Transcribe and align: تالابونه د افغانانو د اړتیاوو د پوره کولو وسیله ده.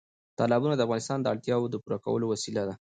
تالابونه 0.39 0.75
د 0.75 0.81
افغانانو 0.87 1.23
د 1.23 1.27
اړتیاوو 1.33 1.71
د 1.71 1.75
پوره 1.83 1.97
کولو 2.05 2.25
وسیله 2.33 2.63
ده. 2.69 2.73